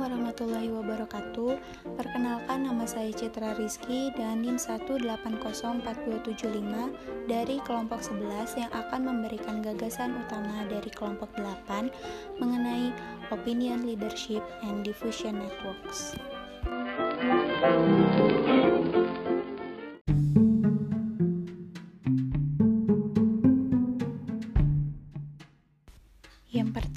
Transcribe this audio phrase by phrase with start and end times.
[0.00, 1.60] warahmatullahi wabarakatuh.
[1.92, 10.16] Perkenalkan nama saya Citra Rizky dan NIM 1804275 dari kelompok 11 yang akan memberikan gagasan
[10.16, 11.92] utama dari kelompok 8
[12.40, 12.96] mengenai
[13.28, 16.16] Opinion Leadership and Diffusion Networks.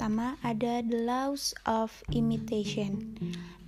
[0.08, 3.12] Pertama ada the laws of imitation.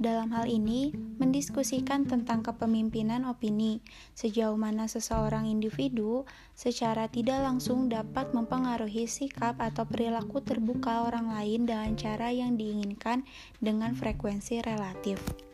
[0.00, 0.88] Dalam hal ini,
[1.20, 3.84] mendiskusikan tentang kepemimpinan opini,
[4.16, 6.24] sejauh mana seseorang individu
[6.56, 13.28] secara tidak langsung dapat mempengaruhi sikap atau perilaku terbuka orang lain dengan cara yang diinginkan
[13.60, 15.49] dengan frekuensi relatif.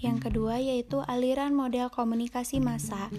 [0.00, 3.12] Yang kedua yaitu aliran model komunikasi massa.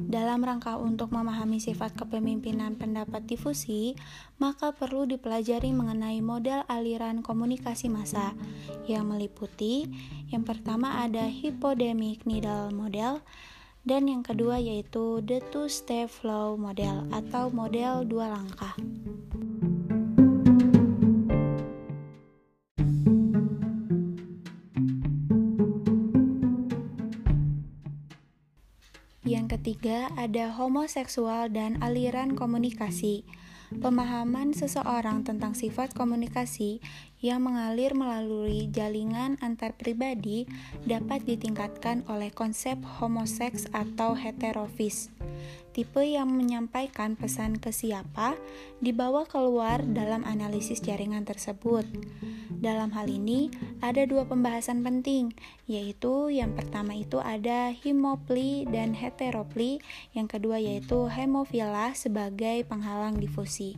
[0.00, 3.92] Dalam rangka untuk memahami sifat kepemimpinan pendapat difusi,
[4.40, 8.32] maka perlu dipelajari mengenai model aliran komunikasi massa
[8.88, 9.88] yang meliputi
[10.32, 13.20] yang pertama ada hypodemic needle model
[13.84, 18.72] dan yang kedua yaitu the two step flow model atau model dua langkah.
[29.32, 33.24] Yang ketiga, ada homoseksual dan aliran komunikasi.
[33.72, 36.84] Pemahaman seseorang tentang sifat komunikasi
[37.24, 40.44] yang mengalir melalui jaringan antar pribadi
[40.84, 45.08] dapat ditingkatkan oleh konsep homoseks atau heterofis.
[45.72, 48.36] Tipe yang menyampaikan pesan ke siapa
[48.84, 51.88] dibawa keluar dalam analisis jaringan tersebut.
[52.52, 53.48] Dalam hal ini,
[53.82, 55.34] ada dua pembahasan penting,
[55.66, 59.82] yaitu yang pertama itu ada hemopli dan heteropli,
[60.14, 63.74] yang kedua yaitu hemofila sebagai penghalang difusi.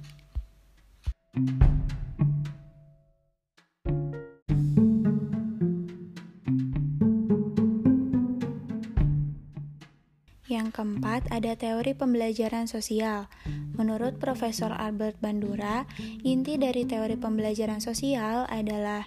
[10.44, 13.26] Yang keempat, ada teori pembelajaran sosial.
[13.74, 15.82] Menurut Profesor Albert Bandura,
[16.22, 19.02] inti dari teori pembelajaran sosial adalah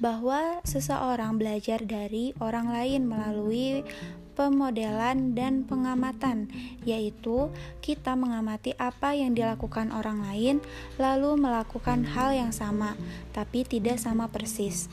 [0.00, 3.84] bahwa seseorang belajar dari orang lain melalui
[4.32, 6.48] pemodelan dan pengamatan,
[6.88, 7.52] yaitu
[7.84, 10.56] kita mengamati apa yang dilakukan orang lain,
[10.96, 12.96] lalu melakukan hal yang sama,
[13.36, 14.88] tapi tidak sama persis.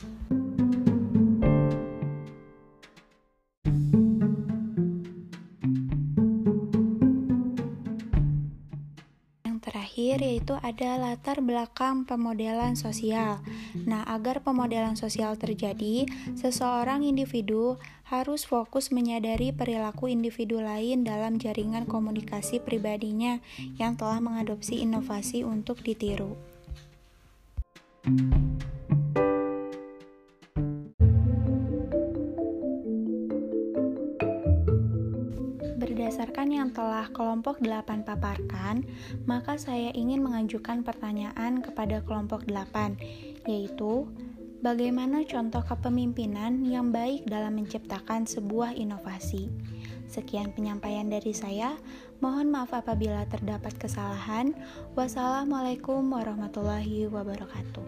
[9.98, 13.42] Terakhir yaitu ada latar belakang pemodelan sosial.
[13.82, 16.06] Nah, agar pemodelan sosial terjadi,
[16.38, 17.74] seseorang individu
[18.06, 23.42] harus fokus menyadari perilaku individu lain dalam jaringan komunikasi pribadinya
[23.74, 26.38] yang telah mengadopsi inovasi untuk ditiru.
[36.08, 38.80] Berdasarkan yang telah kelompok 8 paparkan,
[39.28, 42.96] maka saya ingin mengajukan pertanyaan kepada kelompok 8,
[43.44, 44.08] yaitu
[44.64, 49.52] bagaimana contoh kepemimpinan yang baik dalam menciptakan sebuah inovasi.
[50.08, 51.76] Sekian penyampaian dari saya.
[52.24, 54.56] Mohon maaf apabila terdapat kesalahan.
[54.96, 57.84] Wassalamualaikum warahmatullahi wabarakatuh.